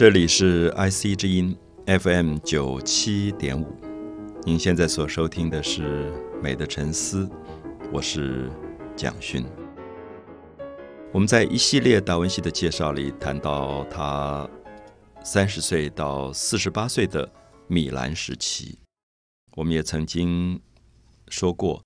[0.00, 1.54] 这里是 IC 之音
[1.84, 3.66] FM 九七点五，
[4.46, 7.26] 您现在所收听的是《美的沉思》，
[7.92, 8.50] 我是
[8.96, 9.44] 蒋勋。
[11.12, 14.48] 我们在一系列达文西的介绍里谈到他
[15.22, 17.30] 三十岁到四十八岁的
[17.66, 18.78] 米兰时期，
[19.54, 20.58] 我们也曾经
[21.28, 21.84] 说过，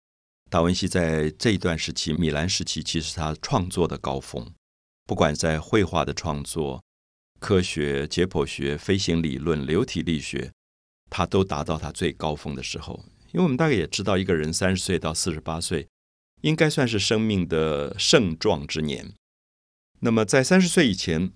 [0.48, 4.54] 达文西在这一段时期，米兰时期其实他创作的高峰，
[5.04, 6.80] 不管在绘画的创作。
[7.44, 10.50] 科学、解剖学、飞行理论、流体力学，
[11.10, 13.04] 他都达到他最高峰的时候。
[13.32, 15.86] 因为我们大概也知道，一个人三十岁到四十八岁，
[16.40, 19.12] 应该算是生命的盛壮之年。
[20.00, 21.32] 那么在三十岁以前，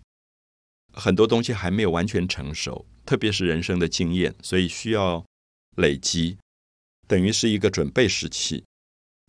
[0.95, 5.27] 很多东西还没有完全成熟，特别是人生的经验，所以需要
[5.77, 6.39] 累积，
[7.07, 8.65] 等于是一个准备时期。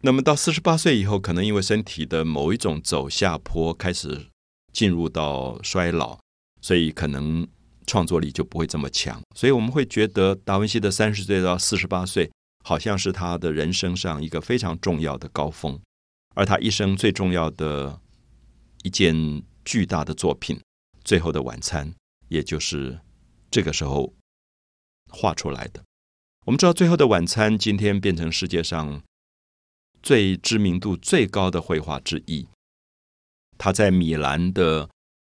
[0.04, 4.28] 那么到四十八岁以后，可能因为身体的某一种走下坡，开始
[4.72, 6.18] 进入到衰老。
[6.62, 7.48] 所以可能
[7.88, 12.30] 创作力就不会这么强，所以我们会觉得达文西的三十岁到四十八岁，
[12.64, 15.80] 好像是他的人生上一个非常重要的高峰，
[16.36, 18.00] 而他一生最重要的
[18.84, 20.58] 一件巨大的作品
[21.04, 21.90] 《最后的晚餐》，
[22.28, 23.00] 也就是
[23.50, 24.14] 这个时候
[25.10, 25.82] 画出来的。
[26.46, 29.02] 我们知道，《最后的晚餐》今天变成世界上
[30.04, 32.48] 最知名度最高的绘画之一，
[33.58, 34.90] 他在米兰的。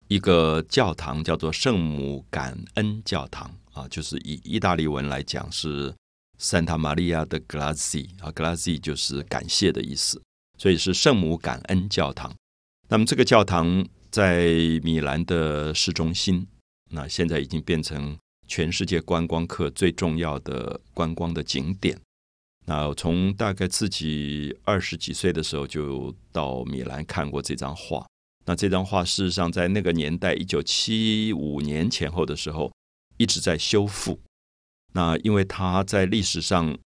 [0.07, 5.93] 一个教堂叫做圣母感恩教堂啊，就是以意大利文来讲是
[6.39, 10.21] Santa Maria de g l a z i 啊 g l a z i 就是感谢的意思，
[10.59, 12.33] 所以是圣母感恩教堂。
[12.87, 14.45] 那么这个教堂在
[14.83, 16.45] 米兰的市中心，
[16.91, 18.15] 那现在已经变成
[18.47, 21.99] 全世界观光客最重要的观光的景点。
[22.67, 28.05] 那从大概自己二十几岁的时候就到米兰看过这张画。
[28.47, 32.71] 那这张画事实上在那个年代，一九七五年前后的时候，
[33.17, 34.19] 一直在修复。
[34.93, 36.77] 那因为它在历史上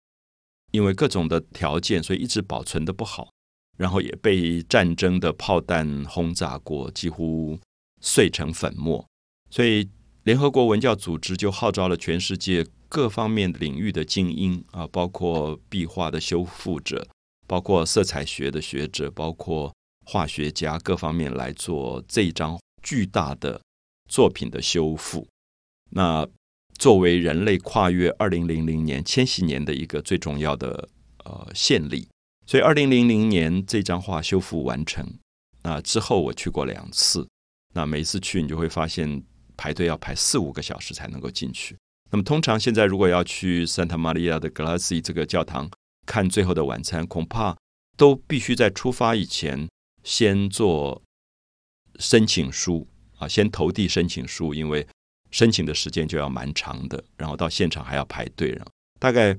[0.71, 3.31] 因为各种的条件，所以一直保存的不好，
[3.77, 7.59] 然后也被战争的炮弹轰炸过，几乎
[8.01, 9.05] 碎成粉末。
[9.51, 9.89] 所以
[10.23, 17.09] 联合国文教组织就号召了全世界各方面领域的精英啊，包括壁画的修复者，
[17.49, 19.75] 包括色彩学的学者，包括。
[20.11, 23.61] 化学家各方面来做这张巨大的
[24.09, 25.29] 作品的修复。
[25.91, 26.27] 那
[26.79, 30.89] 作为人类跨越二零零零年千禧年的一个最重要的
[31.27, 32.09] 呃献礼，
[32.47, 35.07] 所以二零零零年这张画修复完成。
[35.63, 37.29] 那之后我去过两次，
[37.75, 39.23] 那每一次去你就会发现
[39.59, 41.77] 排队要排四五个小时才能够进去。
[42.11, 45.71] 那么通常现在如果要去 Santa Maria 的 Glassy 这个教堂
[46.07, 47.55] 看《最后的晚餐》，恐怕
[47.99, 49.69] 都必须在出发以前。
[50.05, 51.03] 先做
[51.99, 52.87] 申请书
[53.19, 54.87] 啊，先投递申请书，因为
[55.31, 58.51] 申请的时间就要蛮长的，然后到现场还要排队。
[58.53, 59.37] 然后大概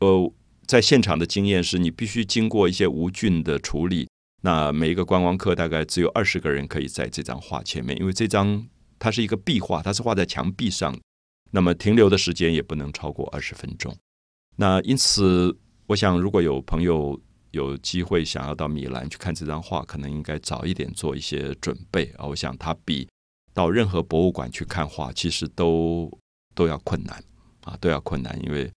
[0.00, 0.32] 呃，
[0.66, 4.08] 在现场的经验是你必须经过一些无菌的处理。
[4.42, 8.66] 那每一个观光客大概只有二十个人可以在这张画前面，因为这张
[8.98, 10.98] 它是一个壁画，它是画在墙壁上，
[11.52, 13.96] 那么停留的时间也不能超过二十分钟。
[14.56, 15.56] 那因此，
[15.88, 17.20] 我想如果有朋友。
[17.56, 22.26] 有机会想要到米兰去看这张画，可能应该早一点做一些准备啊！
[22.26, 23.08] 我想它比
[23.54, 26.10] 到任何博物馆去看画，其实都
[26.54, 27.24] 都要困难
[27.62, 28.70] 啊，都要困难，因为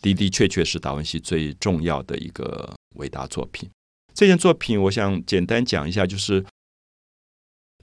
[0.00, 3.70] 的的确确是达文西最重要的一个伟大作品。
[4.14, 6.44] 这件作品，我想简单讲一下，就是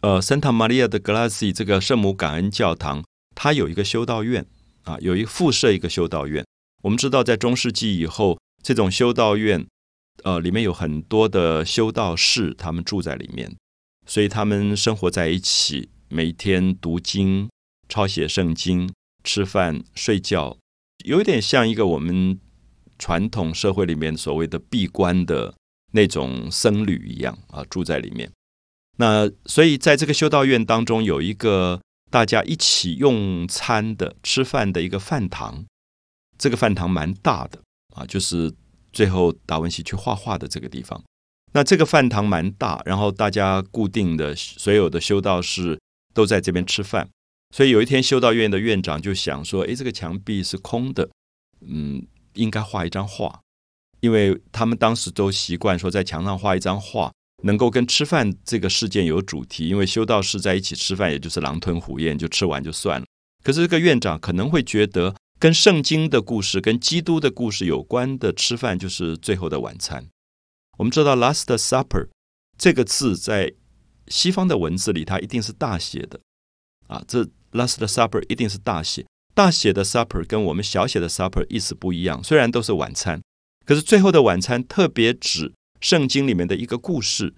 [0.02, 3.04] 呃，Santa Maria de Glassy 这个圣母感恩教堂，
[3.36, 4.46] 它有一个修道院
[4.84, 6.44] 啊，有一附设一个修道院。
[6.82, 9.68] 我们知道，在中世纪以后，这种修道院。
[10.24, 13.56] 呃，里面有很多的修道士，他们住在里面，
[14.06, 17.50] 所以他们生活在一起，每天读经、
[17.88, 18.92] 抄写圣经、
[19.24, 20.58] 吃饭、睡觉，
[21.06, 22.40] 有点像一个我们
[22.98, 25.54] 传统社会里面所谓的闭关的
[25.94, 28.32] 那种僧侣一样啊，住在里面。
[28.98, 35.66] 那所以在这个修道院当中，有一个大家一起用餐的、吃饭的一个饭堂，
[36.38, 37.62] 这个饭堂蛮大的
[37.96, 38.54] 啊，就是。
[38.92, 41.04] 最后，达文西去画画的这个地方，
[41.54, 45.80] 那这个饭堂蛮大，然后大家固定的所有的修道士
[46.14, 47.10] 都在这边吃饭。
[47.56, 51.10] 所以有一天，修道院的院长就想说：“诶，这个墙壁是空的，
[51.62, 53.42] 嗯，应该画一张画，
[54.02, 57.12] 因为他们当时都习惯说在墙上画一张画，
[57.44, 59.68] 能够跟吃饭这个事件有主题。
[59.68, 63.06] 因为修道士在一起吃饭，也就是狼吞虎咽，就吃完就算了。
[63.44, 70.06] 可是这个院长可能会觉得。”跟圣经的故事、跟基督的故事有关的吃饭，就是最后的晚餐。
[70.78, 72.10] 我们知道 “Last Supper”
[72.58, 73.54] 这个字在
[74.08, 76.20] 西方的文字里，它一定是大写的
[76.88, 82.22] 啊，这 Last Supper 一定是大写，大写的 Supper 跟我们小写的 Supper 意思不一样。
[82.22, 83.22] 虽然都是晚餐，
[83.66, 87.34] 可是最后的晚餐特别指圣经里面的一个故事。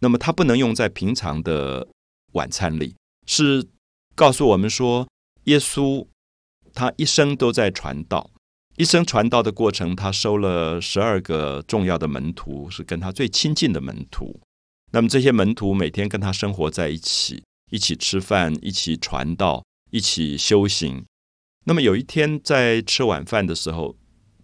[0.00, 1.88] 那么它不能用在平常的
[2.32, 2.94] 晚餐里，
[3.26, 3.66] 是
[4.14, 5.08] 告诉我们说，
[5.44, 6.06] 耶稣
[6.78, 8.30] 他一生都在传道，
[8.76, 14.40] 一生传道的过程，他收了十二个重要的门徒，是跟他最亲近的门徒。
[14.92, 17.42] 那么这些门徒每天跟他生活在一起，
[17.72, 21.04] 一起吃饭，一起传道，一起修行。
[21.64, 23.96] 那么有一天在吃晚饭的时候，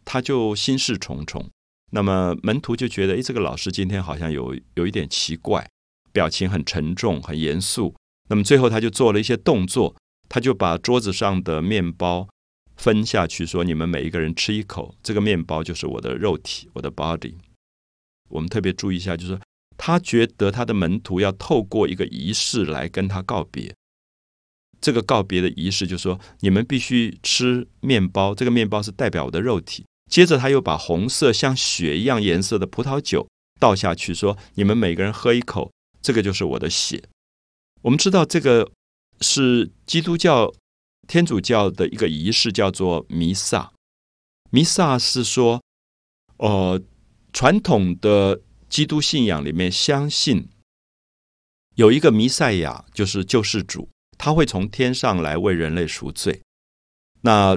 [0.04, 1.48] 他就心事重重。
[1.92, 5.70] 那么门徒就觉得，哎，这个老师今天好像有有一点奇怪，
[6.12, 7.94] 表情很沉重、很严肃。
[8.28, 9.94] 那么最后他就做了一些动作，
[10.28, 12.28] 他就把桌子上的面包
[12.76, 17.34] 分下去，说：“你们每一个人吃一口，这个面包就是我的肉体，我的 body。”
[18.30, 19.38] 我们特别注意一下，就是。
[19.76, 23.74] 他觉得他的门徒要透过一个仪式来跟他告别。
[24.80, 29.84] 这个告别的仪式就是说，你们必须吃面包，这个面包是代表我的肉体。
[30.08, 33.26] 接着他又把红色像血一样颜色的葡萄酒
[33.58, 37.02] 倒下去，说：“你们每个人喝一口，这个就是我的血。”
[37.82, 38.70] 我们知道这个
[39.20, 40.52] 是基督教、
[41.06, 43.72] 天主教的一个仪式，叫做弥撒。
[44.50, 45.62] 弥撒是说，
[46.38, 46.82] 呃，
[47.32, 48.40] 传统的。
[48.66, 50.48] 基督信仰里面相信
[51.76, 53.88] 有一个弥赛亚，就是救世主，
[54.18, 56.42] 他会从天上来为人类赎罪。
[57.20, 57.56] 那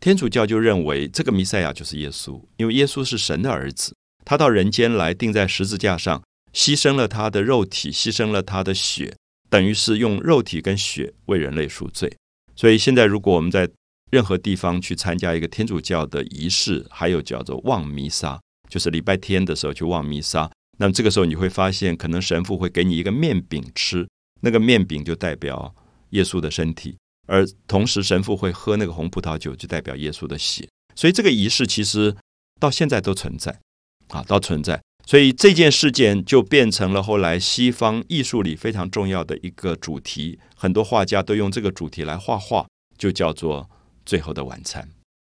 [0.00, 6.24] 天主教就认为这个弥赛亚就是耶稣，因为耶稣是神的儿子，他到人间来钉在十字架上，
[6.54, 9.14] 牺牲了他的肉体，牺牲了他的血，
[9.54, 12.12] 等于是用肉体跟血为人类赎罪。
[12.56, 13.70] 所以现在如果我们在
[14.10, 18.40] 任何地方去参加一个天主教的仪式，还有叫做望弥撒。
[18.68, 24.08] 就是礼拜天的时候去望弥撒，那么这个时候你会发现，可能神父会给你一个面饼吃，
[24.40, 25.72] 那个面饼就代表
[26.10, 26.96] 耶稣的身体，
[27.28, 30.68] 而同时神父会喝那个红葡萄酒，就代表耶稣的血。
[30.96, 32.16] 所以这个仪式其实
[32.58, 33.60] 到现在都存在，
[34.08, 34.82] 啊，都存在。
[35.06, 42.66] 所以这件事件就变成了后来西方艺术里非常重要的一个主题，很多画家都用这个主题来画画，
[42.96, 43.62] 就叫做
[44.06, 44.82] 《最后的晚餐》。